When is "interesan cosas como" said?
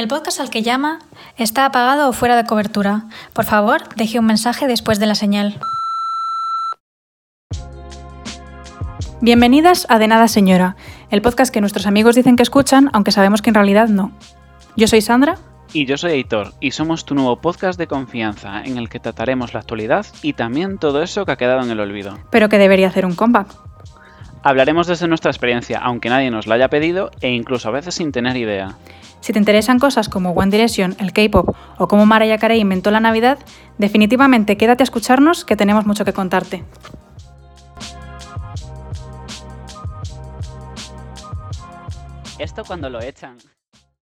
29.38-30.30